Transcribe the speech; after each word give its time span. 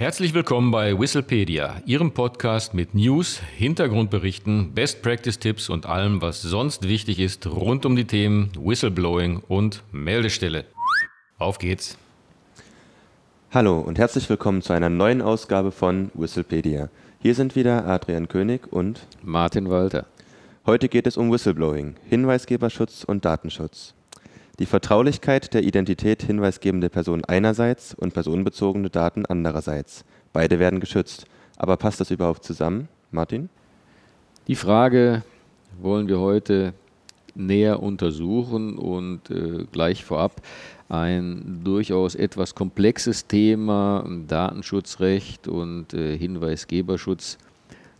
Herzlich 0.00 0.32
willkommen 0.32 0.70
bei 0.70 0.98
Whistlepedia, 0.98 1.82
Ihrem 1.84 2.12
Podcast 2.12 2.72
mit 2.72 2.94
News, 2.94 3.38
Hintergrundberichten, 3.58 4.72
Best 4.72 5.02
Practice 5.02 5.38
Tipps 5.38 5.68
und 5.68 5.84
allem, 5.84 6.22
was 6.22 6.40
sonst 6.40 6.88
wichtig 6.88 7.18
ist 7.18 7.46
rund 7.46 7.84
um 7.84 7.96
die 7.96 8.06
Themen 8.06 8.50
Whistleblowing 8.58 9.42
und 9.46 9.82
Meldestelle. 9.92 10.64
Auf 11.36 11.58
geht's! 11.58 11.98
Hallo 13.50 13.78
und 13.78 13.98
herzlich 13.98 14.26
willkommen 14.30 14.62
zu 14.62 14.72
einer 14.72 14.88
neuen 14.88 15.20
Ausgabe 15.20 15.70
von 15.70 16.10
Whistlepedia. 16.14 16.88
Hier 17.20 17.34
sind 17.34 17.54
wieder 17.54 17.86
Adrian 17.86 18.26
König 18.26 18.72
und 18.72 19.06
Martin 19.22 19.68
Walter. 19.68 20.06
Heute 20.64 20.88
geht 20.88 21.06
es 21.06 21.18
um 21.18 21.30
Whistleblowing, 21.30 21.96
Hinweisgeberschutz 22.08 23.04
und 23.04 23.26
Datenschutz. 23.26 23.92
Die 24.60 24.66
Vertraulichkeit 24.66 25.54
der 25.54 25.64
Identität 25.64 26.22
hinweisgebende 26.22 26.90
Person 26.90 27.24
einerseits 27.24 27.94
und 27.94 28.12
personenbezogene 28.12 28.90
Daten 28.90 29.24
andererseits. 29.24 30.04
Beide 30.34 30.58
werden 30.58 30.80
geschützt. 30.80 31.24
Aber 31.56 31.78
passt 31.78 31.98
das 31.98 32.10
überhaupt 32.10 32.44
zusammen, 32.44 32.88
Martin? 33.10 33.48
Die 34.48 34.56
Frage 34.56 35.22
wollen 35.80 36.08
wir 36.08 36.20
heute 36.20 36.74
näher 37.34 37.82
untersuchen 37.82 38.76
und 38.76 39.30
äh, 39.30 39.64
gleich 39.72 40.04
vorab 40.04 40.42
ein 40.90 41.62
durchaus 41.64 42.14
etwas 42.14 42.54
komplexes 42.54 43.26
Thema, 43.26 44.04
Datenschutzrecht 44.28 45.48
und 45.48 45.94
äh, 45.94 46.18
Hinweisgeberschutz. 46.18 47.38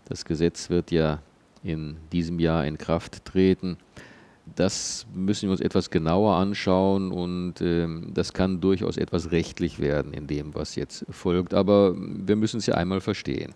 Das 0.04 0.26
Gesetz 0.26 0.68
wird 0.68 0.90
ja 0.90 1.20
in 1.62 1.96
diesem 2.12 2.38
Jahr 2.38 2.66
in 2.66 2.76
Kraft 2.76 3.24
treten. 3.24 3.78
Das 4.56 5.06
müssen 5.14 5.48
wir 5.48 5.52
uns 5.52 5.60
etwas 5.60 5.90
genauer 5.90 6.34
anschauen 6.34 7.12
und 7.12 7.60
äh, 7.60 7.86
das 8.12 8.32
kann 8.32 8.60
durchaus 8.60 8.96
etwas 8.96 9.30
rechtlich 9.30 9.78
werden 9.78 10.12
in 10.12 10.26
dem, 10.26 10.54
was 10.54 10.74
jetzt 10.74 11.06
folgt. 11.10 11.54
Aber 11.54 11.94
wir 11.96 12.36
müssen 12.36 12.58
es 12.58 12.66
ja 12.66 12.74
einmal 12.74 13.00
verstehen. 13.00 13.54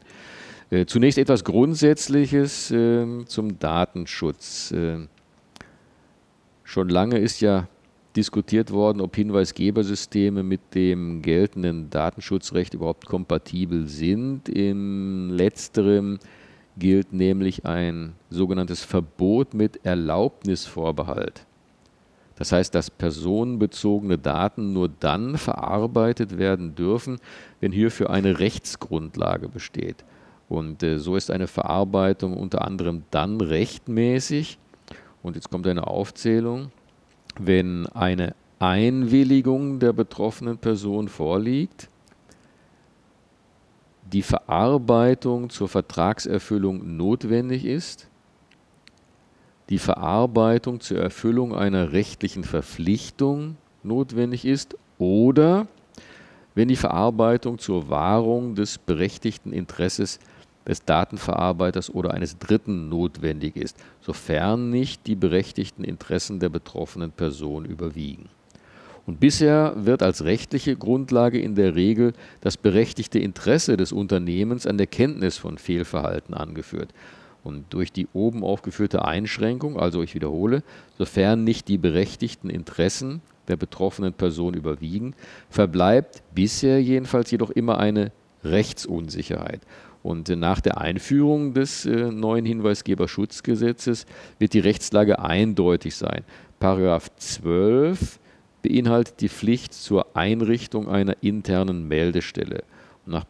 Äh, 0.70 0.86
zunächst 0.86 1.18
etwas 1.18 1.44
Grundsätzliches 1.44 2.70
äh, 2.70 3.24
zum 3.26 3.58
Datenschutz. 3.58 4.72
Ähm, 4.74 5.08
schon 6.62 6.88
lange 6.88 7.18
ist 7.18 7.40
ja 7.40 7.68
diskutiert 8.16 8.70
worden, 8.70 9.00
ob 9.00 9.16
Hinweisgebersysteme 9.16 10.42
mit 10.42 10.74
dem 10.74 11.20
geltenden 11.22 11.90
Datenschutzrecht 11.90 12.74
überhaupt 12.74 13.06
kompatibel 13.06 13.88
sind. 13.88 14.48
Im 14.48 15.30
letzterem 15.30 16.18
gilt 16.78 17.12
nämlich 17.12 17.64
ein 17.64 18.14
sogenanntes 18.30 18.84
Verbot 18.84 19.54
mit 19.54 19.84
Erlaubnisvorbehalt. 19.84 21.46
Das 22.36 22.50
heißt, 22.50 22.74
dass 22.74 22.90
personenbezogene 22.90 24.18
Daten 24.18 24.72
nur 24.72 24.88
dann 24.88 25.38
verarbeitet 25.38 26.36
werden 26.36 26.74
dürfen, 26.74 27.18
wenn 27.60 27.70
hierfür 27.70 28.10
eine 28.10 28.40
Rechtsgrundlage 28.40 29.48
besteht. 29.48 30.04
Und 30.48 30.82
äh, 30.82 30.98
so 30.98 31.16
ist 31.16 31.30
eine 31.30 31.46
Verarbeitung 31.46 32.36
unter 32.36 32.62
anderem 32.62 33.04
dann 33.10 33.40
rechtmäßig, 33.40 34.58
und 35.22 35.36
jetzt 35.36 35.50
kommt 35.50 35.66
eine 35.66 35.86
Aufzählung, 35.86 36.70
wenn 37.40 37.86
eine 37.86 38.34
Einwilligung 38.58 39.78
der 39.78 39.92
betroffenen 39.94 40.58
Person 40.58 41.08
vorliegt, 41.08 41.88
die 44.14 44.22
Verarbeitung 44.22 45.50
zur 45.50 45.68
Vertragserfüllung 45.68 46.96
notwendig 46.96 47.64
ist, 47.64 48.08
die 49.70 49.78
Verarbeitung 49.78 50.78
zur 50.78 50.98
Erfüllung 50.98 51.52
einer 51.52 51.90
rechtlichen 51.90 52.44
Verpflichtung 52.44 53.56
notwendig 53.82 54.44
ist 54.44 54.76
oder 54.98 55.66
wenn 56.54 56.68
die 56.68 56.76
Verarbeitung 56.76 57.58
zur 57.58 57.88
Wahrung 57.88 58.54
des 58.54 58.78
berechtigten 58.78 59.52
Interesses 59.52 60.20
des 60.64 60.84
Datenverarbeiters 60.84 61.90
oder 61.90 62.14
eines 62.14 62.38
Dritten 62.38 62.88
notwendig 62.88 63.56
ist, 63.56 63.76
sofern 64.00 64.70
nicht 64.70 65.08
die 65.08 65.16
berechtigten 65.16 65.82
Interessen 65.82 66.38
der 66.38 66.50
betroffenen 66.50 67.10
Person 67.10 67.64
überwiegen. 67.64 68.28
Und 69.06 69.20
bisher 69.20 69.74
wird 69.76 70.02
als 70.02 70.24
rechtliche 70.24 70.76
Grundlage 70.76 71.38
in 71.38 71.54
der 71.54 71.74
Regel 71.74 72.14
das 72.40 72.56
berechtigte 72.56 73.18
Interesse 73.18 73.76
des 73.76 73.92
Unternehmens 73.92 74.66
an 74.66 74.78
der 74.78 74.86
Kenntnis 74.86 75.36
von 75.36 75.58
Fehlverhalten 75.58 76.34
angeführt. 76.34 76.94
Und 77.42 77.66
durch 77.74 77.92
die 77.92 78.08
oben 78.14 78.42
aufgeführte 78.42 79.04
Einschränkung, 79.04 79.78
also 79.78 80.02
ich 80.02 80.14
wiederhole, 80.14 80.62
sofern 80.96 81.44
nicht 81.44 81.68
die 81.68 81.76
berechtigten 81.76 82.48
Interessen 82.48 83.20
der 83.48 83.58
betroffenen 83.58 84.14
Person 84.14 84.54
überwiegen, 84.54 85.14
verbleibt 85.50 86.22
bisher 86.34 86.82
jedenfalls 86.82 87.30
jedoch 87.30 87.50
immer 87.50 87.78
eine 87.78 88.12
Rechtsunsicherheit. 88.42 89.60
Und 90.02 90.28
nach 90.30 90.60
der 90.60 90.78
Einführung 90.78 91.52
des 91.52 91.84
äh, 91.84 92.10
neuen 92.10 92.46
Hinweisgeberschutzgesetzes 92.46 94.06
wird 94.38 94.54
die 94.54 94.60
Rechtslage 94.60 95.18
eindeutig 95.18 95.96
sein. 95.96 96.24
Paragraph 96.58 97.10
12 97.16 98.18
beinhaltet 98.64 99.20
die 99.20 99.28
Pflicht 99.28 99.74
zur 99.74 100.16
Einrichtung 100.16 100.88
einer 100.88 101.22
internen 101.22 101.86
Meldestelle. 101.86 102.64
Und 103.04 103.12
nach 103.12 103.26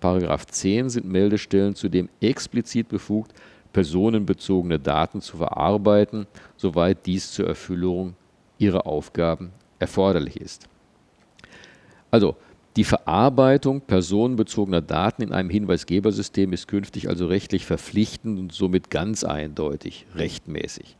10 0.46 0.88
sind 0.88 1.06
Meldestellen 1.06 1.74
zudem 1.74 2.08
explizit 2.20 2.88
befugt, 2.88 3.34
personenbezogene 3.72 4.78
Daten 4.78 5.20
zu 5.20 5.36
verarbeiten, 5.36 6.28
soweit 6.56 7.04
dies 7.04 7.32
zur 7.32 7.48
Erfüllung 7.48 8.14
ihrer 8.58 8.86
Aufgaben 8.86 9.50
erforderlich 9.80 10.40
ist. 10.40 10.68
Also 12.12 12.36
die 12.76 12.84
Verarbeitung 12.84 13.80
personenbezogener 13.80 14.82
Daten 14.82 15.22
in 15.22 15.32
einem 15.32 15.50
Hinweisgebersystem 15.50 16.52
ist 16.52 16.68
künftig 16.68 17.08
also 17.08 17.26
rechtlich 17.26 17.66
verpflichtend 17.66 18.38
und 18.38 18.52
somit 18.52 18.88
ganz 18.88 19.24
eindeutig 19.24 20.06
rechtmäßig. 20.14 20.96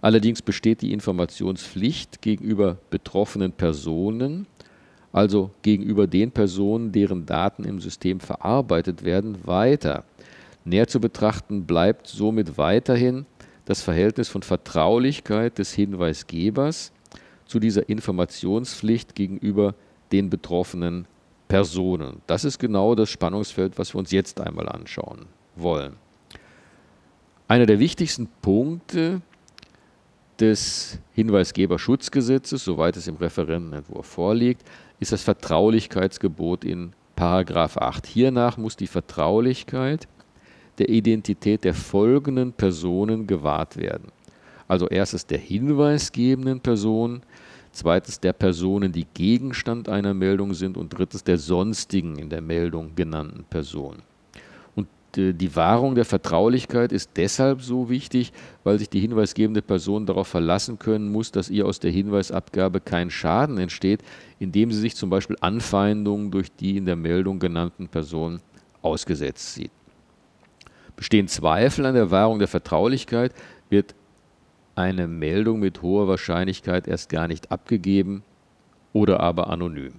Allerdings 0.00 0.42
besteht 0.42 0.82
die 0.82 0.92
Informationspflicht 0.92 2.22
gegenüber 2.22 2.78
betroffenen 2.90 3.52
Personen, 3.52 4.46
also 5.12 5.50
gegenüber 5.62 6.06
den 6.06 6.30
Personen, 6.30 6.92
deren 6.92 7.26
Daten 7.26 7.64
im 7.64 7.80
System 7.80 8.20
verarbeitet 8.20 9.04
werden, 9.04 9.46
weiter. 9.46 10.04
Näher 10.64 10.86
zu 10.86 11.00
betrachten 11.00 11.64
bleibt 11.64 12.06
somit 12.06 12.58
weiterhin 12.58 13.26
das 13.64 13.82
Verhältnis 13.82 14.28
von 14.28 14.42
Vertraulichkeit 14.42 15.58
des 15.58 15.72
Hinweisgebers 15.72 16.92
zu 17.46 17.58
dieser 17.58 17.88
Informationspflicht 17.88 19.14
gegenüber 19.14 19.74
den 20.12 20.30
betroffenen 20.30 21.06
Personen. 21.48 22.20
Das 22.26 22.44
ist 22.44 22.58
genau 22.58 22.94
das 22.94 23.08
Spannungsfeld, 23.10 23.78
was 23.78 23.94
wir 23.94 23.98
uns 23.98 24.10
jetzt 24.10 24.40
einmal 24.40 24.68
anschauen 24.68 25.26
wollen. 25.56 25.96
Einer 27.48 27.66
der 27.66 27.78
wichtigsten 27.78 28.28
Punkte 28.42 29.22
des 30.40 30.98
Hinweisgeberschutzgesetzes, 31.14 32.64
soweit 32.64 32.96
es 32.96 33.08
im 33.08 33.16
Referentenentwurf 33.16 34.06
vorliegt, 34.06 34.62
ist 35.00 35.12
das 35.12 35.22
Vertraulichkeitsgebot 35.22 36.64
in 36.64 36.92
Paragraph 37.16 37.76
8. 37.76 38.06
Hiernach 38.06 38.56
muss 38.56 38.76
die 38.76 38.86
Vertraulichkeit 38.86 40.06
der 40.78 40.88
Identität 40.88 41.64
der 41.64 41.74
folgenden 41.74 42.52
Personen 42.52 43.26
gewahrt 43.26 43.76
werden. 43.76 44.12
Also 44.68 44.86
erstens 44.86 45.26
der 45.26 45.38
hinweisgebenden 45.38 46.60
Person, 46.60 47.22
zweitens 47.72 48.20
der 48.20 48.32
Personen, 48.32 48.92
die 48.92 49.06
Gegenstand 49.14 49.88
einer 49.88 50.14
Meldung 50.14 50.54
sind 50.54 50.76
und 50.76 50.90
drittens 50.90 51.24
der 51.24 51.38
sonstigen 51.38 52.18
in 52.18 52.28
der 52.28 52.42
Meldung 52.42 52.94
genannten 52.94 53.44
Personen. 53.44 54.02
Die 55.16 55.56
Wahrung 55.56 55.94
der 55.94 56.04
Vertraulichkeit 56.04 56.92
ist 56.92 57.12
deshalb 57.16 57.62
so 57.62 57.88
wichtig, 57.88 58.32
weil 58.62 58.78
sich 58.78 58.90
die 58.90 59.00
hinweisgebende 59.00 59.62
Person 59.62 60.04
darauf 60.04 60.28
verlassen 60.28 60.78
können 60.78 61.10
muss, 61.10 61.32
dass 61.32 61.48
ihr 61.48 61.64
aus 61.66 61.80
der 61.80 61.90
Hinweisabgabe 61.90 62.80
kein 62.80 63.10
Schaden 63.10 63.56
entsteht, 63.56 64.02
indem 64.38 64.70
sie 64.70 64.80
sich 64.80 64.96
zum 64.96 65.08
Beispiel 65.08 65.36
Anfeindungen 65.40 66.30
durch 66.30 66.52
die 66.52 66.76
in 66.76 66.84
der 66.84 66.96
Meldung 66.96 67.38
genannten 67.38 67.88
Personen 67.88 68.40
ausgesetzt 68.82 69.54
sieht. 69.54 69.70
Bestehen 70.94 71.26
Zweifel 71.26 71.86
an 71.86 71.94
der 71.94 72.10
Wahrung 72.10 72.38
der 72.38 72.48
Vertraulichkeit, 72.48 73.32
wird 73.70 73.94
eine 74.74 75.08
Meldung 75.08 75.58
mit 75.60 75.80
hoher 75.80 76.06
Wahrscheinlichkeit 76.06 76.86
erst 76.86 77.08
gar 77.08 77.28
nicht 77.28 77.50
abgegeben 77.50 78.22
oder 78.92 79.20
aber 79.20 79.48
anonym. 79.48 79.94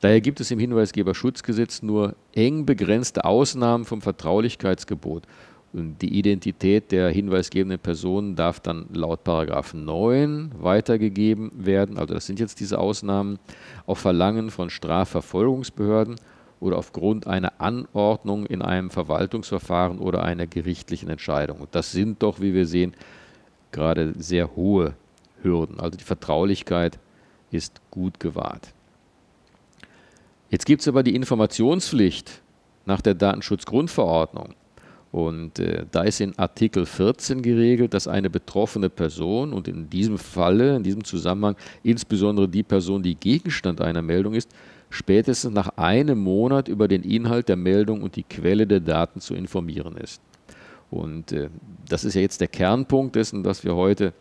Daher 0.00 0.20
gibt 0.20 0.40
es 0.40 0.50
im 0.50 0.58
Hinweisgeberschutzgesetz 0.58 1.82
nur 1.82 2.14
eng 2.34 2.66
begrenzte 2.66 3.24
Ausnahmen 3.24 3.84
vom 3.84 4.02
Vertraulichkeitsgebot. 4.02 5.24
Und 5.72 6.00
die 6.00 6.18
Identität 6.18 6.92
der 6.92 7.10
hinweisgebenden 7.10 7.78
Personen 7.78 8.36
darf 8.36 8.60
dann 8.60 8.86
laut 8.92 9.20
9 9.26 10.52
weitergegeben 10.58 11.50
werden. 11.54 11.98
Also 11.98 12.14
das 12.14 12.26
sind 12.26 12.40
jetzt 12.40 12.60
diese 12.60 12.78
Ausnahmen 12.78 13.38
auf 13.84 13.98
Verlangen 13.98 14.50
von 14.50 14.70
Strafverfolgungsbehörden 14.70 16.16
oder 16.60 16.78
aufgrund 16.78 17.26
einer 17.26 17.60
Anordnung 17.60 18.46
in 18.46 18.62
einem 18.62 18.90
Verwaltungsverfahren 18.90 19.98
oder 19.98 20.22
einer 20.22 20.46
gerichtlichen 20.46 21.10
Entscheidung. 21.10 21.58
Und 21.58 21.74
das 21.74 21.92
sind 21.92 22.22
doch, 22.22 22.40
wie 22.40 22.54
wir 22.54 22.66
sehen, 22.66 22.94
gerade 23.70 24.14
sehr 24.16 24.56
hohe 24.56 24.94
Hürden. 25.42 25.80
Also 25.80 25.98
die 25.98 26.04
Vertraulichkeit 26.04 26.98
ist 27.50 27.80
gut 27.90 28.18
gewahrt. 28.18 28.72
Jetzt 30.50 30.66
gibt 30.66 30.82
es 30.82 30.88
aber 30.88 31.02
die 31.02 31.14
Informationspflicht 31.14 32.42
nach 32.84 33.00
der 33.00 33.14
Datenschutzgrundverordnung. 33.14 34.54
Und 35.12 35.58
äh, 35.58 35.86
da 35.90 36.02
ist 36.02 36.20
in 36.20 36.38
Artikel 36.38 36.84
14 36.84 37.40
geregelt, 37.40 37.94
dass 37.94 38.06
eine 38.06 38.28
betroffene 38.28 38.90
Person 38.90 39.52
und 39.52 39.66
in 39.66 39.88
diesem 39.88 40.18
Falle, 40.18 40.76
in 40.76 40.82
diesem 40.82 41.04
Zusammenhang 41.04 41.56
insbesondere 41.82 42.48
die 42.48 42.62
Person, 42.62 43.02
die 43.02 43.14
Gegenstand 43.14 43.80
einer 43.80 44.02
Meldung 44.02 44.34
ist, 44.34 44.50
spätestens 44.90 45.54
nach 45.54 45.68
einem 45.76 46.18
Monat 46.18 46.68
über 46.68 46.86
den 46.86 47.02
Inhalt 47.02 47.48
der 47.48 47.56
Meldung 47.56 48.02
und 48.02 48.16
die 48.16 48.24
Quelle 48.24 48.66
der 48.66 48.80
Daten 48.80 49.20
zu 49.20 49.34
informieren 49.34 49.96
ist. 49.96 50.20
Und 50.90 51.32
äh, 51.32 51.48
das 51.88 52.04
ist 52.04 52.14
ja 52.14 52.20
jetzt 52.20 52.40
der 52.40 52.48
Kernpunkt 52.48 53.16
dessen, 53.16 53.44
was 53.44 53.64
wir 53.64 53.74
heute 53.74 54.12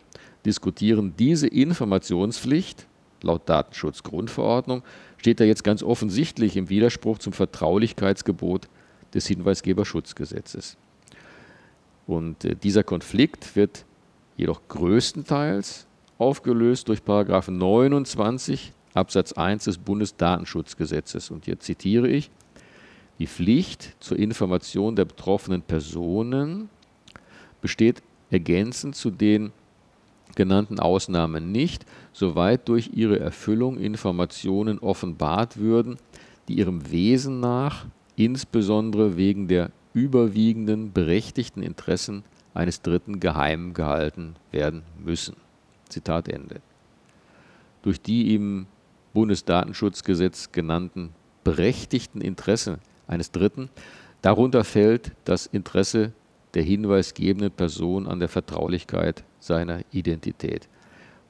diskutieren. 0.45 1.13
Diese 1.18 1.48
Informationspflicht 1.48 2.88
laut 3.25 3.48
Datenschutzgrundverordnung 3.50 4.83
steht 5.18 5.39
da 5.39 5.44
jetzt 5.44 5.63
ganz 5.63 5.83
offensichtlich 5.83 6.56
im 6.56 6.69
Widerspruch 6.69 7.18
zum 7.18 7.33
Vertraulichkeitsgebot 7.33 8.68
des 9.13 9.27
Hinweisgeberschutzgesetzes. 9.27 10.77
Und 12.07 12.45
äh, 12.45 12.56
dieser 12.56 12.83
Konflikt 12.83 13.56
wird 13.56 13.86
jedoch 14.38 14.62
größtenteils 14.68 15.88
aufgelöst 16.18 16.88
durch 16.88 17.01
29 17.06 18.74
Absatz 18.94 19.33
1 19.33 19.66
des 19.66 19.78
Bundesdatenschutzgesetzes. 19.78 21.31
Und 21.31 21.45
hier 21.45 21.60
zitiere 21.60 22.07
ich, 22.07 22.30
die 23.19 23.28
Pflicht 23.28 23.95
zur 24.00 24.18
Information 24.19 24.95
der 24.95 25.06
betroffenen 25.06 25.62
Personen 25.62 26.69
besteht 27.62 28.01
ergänzend 28.30 28.95
zu 28.95 29.10
den 29.10 29.51
genannten 30.36 30.80
Ausnahmen 30.80 31.52
nicht, 31.52 31.86
soweit 32.14 32.68
durch 32.70 32.92
ihre 32.94 33.20
Erfüllung 33.20 33.78
Informationen 33.78 34.80
offenbart 34.80 35.58
würden, 35.58 35.98
die 36.48 36.58
ihrem 36.58 36.92
Wesen 36.92 37.40
nach 37.40 37.86
insbesondere 38.16 39.18
wegen 39.18 39.48
der 39.48 39.72
überwiegenden 39.94 40.92
berechtigten 40.92 41.64
Interessen 41.64 42.24
eines 42.54 42.82
Dritten 42.82 43.20
geheim 43.20 43.74
gehalten 43.74 44.36
werden 44.52 44.84
müssen. 45.04 45.36
Zitat 45.90 46.28
Ende. 46.28 46.62
Durch 47.81 48.02
die 48.02 48.34
im 48.34 48.68
Bundesdatenschutzgesetz 49.14 50.52
genannten 50.52 51.10
berechtigten 51.44 52.22
Interessen 52.22 52.80
eines 53.08 53.31
Dritten, 53.31 53.70
darunter 54.22 54.64
fällt 54.64 55.12
das 55.26 55.46
Interesse 55.46 56.12
der 56.56 56.63
hinweisgebenden 56.63 57.52
Person 57.52 58.07
an 58.07 58.19
der 58.19 58.30
Vertraulichkeit 58.30 59.24
seiner 59.40 59.81
Identität. 59.92 60.68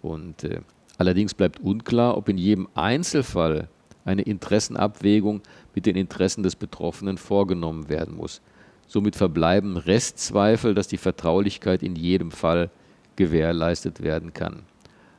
Und 0.02 0.44
äh, 0.44 0.62
allerdings 0.98 1.34
bleibt 1.34 1.60
unklar, 1.60 2.16
ob 2.16 2.30
in 2.30 2.38
jedem 2.38 2.68
Einzelfall 2.76 3.68
eine 4.06 4.22
Interessenabwägung 4.22 5.42
mit 5.74 5.88
den 5.88 5.96
Interessen 5.96 6.44
des 6.44 6.56
Betroffenen 6.56 7.18
vorgenommen 7.18 7.90
werden 7.90 8.16
muss. 8.16 8.42
Somit 8.88 9.16
verbleiben 9.16 9.78
Restzweifel, 9.78 10.76
dass 10.76 10.88
die 10.88 10.98
Vertraulichkeit 10.98 11.82
in 11.82 11.96
jedem 11.96 12.30
Fall 12.30 12.70
gewährleistet 13.16 14.04
werden 14.04 14.34
kann. 14.34 14.64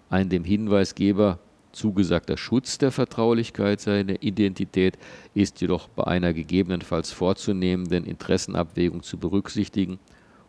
Ein 0.08 0.28
dem 0.28 0.44
Hinweisgeber 0.44 1.40
zugesagter 1.76 2.36
Schutz 2.36 2.78
der 2.78 2.90
Vertraulichkeit 2.90 3.80
seiner 3.80 4.22
Identität 4.22 4.98
ist 5.34 5.60
jedoch 5.60 5.88
bei 5.88 6.04
einer 6.04 6.32
gegebenenfalls 6.32 7.12
vorzunehmenden 7.12 8.04
Interessenabwägung 8.04 9.02
zu 9.02 9.18
berücksichtigen 9.18 9.98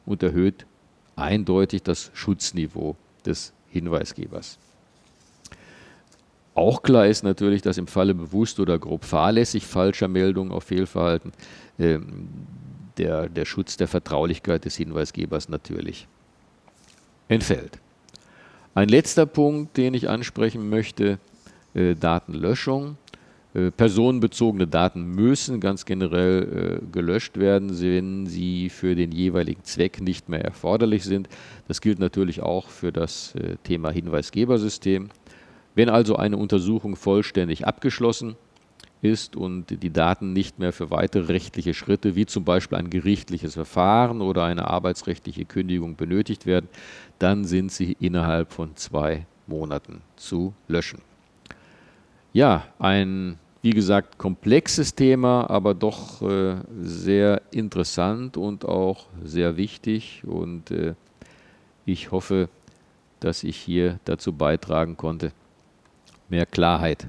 und 0.06 0.24
erhöht 0.24 0.66
eindeutig 1.16 1.84
das 1.84 2.12
Schutzniveau 2.14 2.96
des 3.26 3.54
Hinweisgebers. 3.70 4.58
Auch 6.56 6.82
klar 6.82 7.06
ist 7.06 7.24
natürlich, 7.24 7.62
dass 7.62 7.78
im 7.78 7.86
Falle 7.86 8.16
bewusst 8.16 8.60
oder 8.60 8.80
grob 8.80 9.06
fahrlässig 9.06 9.68
falscher 9.68 10.08
Meldungen 10.08 10.52
auf 10.52 10.64
Fehlverhalten 10.64 11.32
äh, 11.78 12.00
der, 12.98 13.30
der 13.30 13.46
Schutz 13.46 13.78
der 13.78 13.88
Vertraulichkeit 13.88 14.66
des 14.66 14.76
Hinweisgebers 14.76 15.50
natürlich 15.50 16.08
entfällt. 17.28 17.80
Ein 18.74 18.90
letzter 18.90 19.26
Punkt, 19.26 19.78
den 19.78 19.94
ich 19.94 20.10
ansprechen 20.10 20.70
möchte, 20.70 21.20
äh, 21.74 21.96
Datenlöschung. 21.96 22.98
Äh, 23.54 23.72
personenbezogene 23.72 24.68
Daten 24.68 25.04
müssen 25.04 25.60
ganz 25.60 25.86
generell 25.86 26.82
äh, 26.84 26.86
gelöscht 26.92 27.38
werden, 27.38 27.82
wenn 27.82 28.28
sie 28.28 28.70
für 28.70 28.96
den 28.96 29.12
jeweiligen 29.12 29.64
Zweck 29.64 30.02
nicht 30.02 30.30
mehr 30.30 30.44
erforderlich 30.44 31.04
sind. 31.04 31.28
Das 31.68 31.82
gilt 31.82 32.00
natürlich 32.00 32.42
auch 32.42 32.68
für 32.70 32.92
das 32.92 33.34
äh, 33.36 33.56
Thema 33.64 33.90
Hinweisgebersystem. 33.90 35.10
Wenn 35.76 35.90
also 35.90 36.16
eine 36.16 36.38
Untersuchung 36.38 36.96
vollständig 36.96 37.66
abgeschlossen 37.66 38.36
ist 39.02 39.36
und 39.36 39.84
die 39.84 39.92
Daten 39.92 40.34
nicht 40.34 40.60
mehr 40.60 40.74
für 40.74 40.90
weitere 40.90 41.28
rechtliche 41.28 41.74
Schritte, 41.74 42.16
wie 42.16 42.26
zum 42.26 42.44
Beispiel 42.44 42.78
ein 42.78 42.90
gerichtliches 42.90 43.54
Verfahren 43.54 44.22
oder 44.22 44.44
eine 44.44 44.68
arbeitsrechtliche 44.68 45.46
Kündigung 45.46 45.96
benötigt 45.96 46.46
werden, 46.46 46.68
dann 47.20 47.46
sind 47.46 47.72
sie 47.72 47.96
innerhalb 48.00 48.52
von 48.52 48.76
zwei 48.76 49.26
Monaten 49.46 50.02
zu 50.16 50.54
löschen. 50.68 51.02
Ja, 52.34 52.66
ein, 52.80 53.38
wie 53.62 53.72
gesagt, 53.72 54.18
komplexes 54.18 54.94
Thema, 54.94 55.50
aber 55.50 55.74
doch 55.74 56.22
äh, 56.22 56.58
sehr 56.82 57.42
interessant 57.52 58.38
und 58.38 58.66
auch 58.66 59.08
sehr 59.24 59.58
wichtig. 59.58 60.24
Und 60.26 60.72
äh, 60.72 60.94
ich 61.86 62.12
hoffe, 62.12 62.50
dass 63.20 63.44
ich 63.44 63.58
hier 63.58 64.00
dazu 64.06 64.34
beitragen 64.34 64.98
konnte, 64.98 65.32
mehr 66.30 66.46
Klarheit 66.46 67.08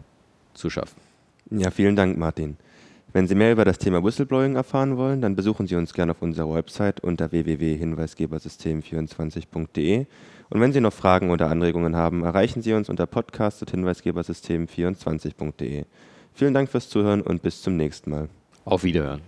zu 0.55 0.71
schaffen. 0.71 1.08
Ja, 1.51 1.71
vielen 1.71 1.97
Dank, 1.97 2.19
Martin. 2.19 2.59
Wenn 3.13 3.27
Sie 3.27 3.35
mehr 3.35 3.53
über 3.53 3.65
das 3.65 3.79
Thema 3.79 4.05
Whistleblowing 4.05 4.57
erfahren 4.57 4.99
wollen, 4.99 5.23
dann 5.23 5.35
besuchen 5.35 5.67
Sie 5.67 5.77
uns 5.77 5.95
gerne 5.95 6.13
auf 6.13 6.21
unserer 6.21 6.55
Website 6.55 7.01
unter 7.01 7.33
www.hinweisgebersystem24.de. 7.33 10.05
Und 10.51 10.61
wenn 10.61 10.75
Sie 10.75 10.81
noch 10.81 10.93
Fragen 10.93 11.31
oder 11.31 11.49
Anregungen 11.49 11.97
haben, 11.97 12.23
erreichen 12.23 12.61
Sie 12.61 12.75
uns 12.75 12.91
unter 12.91 13.07
podcast.hinweisgebersystem24.de. 13.07 15.85
Vielen 16.35 16.55
Dank 16.55 16.69
fürs 16.69 16.91
Zuhören 16.91 17.23
und 17.23 17.41
bis 17.43 17.63
zum 17.63 17.77
nächsten 17.77 18.11
Mal. 18.11 18.29
Auf 18.65 18.85
Wiederhören. 18.85 19.23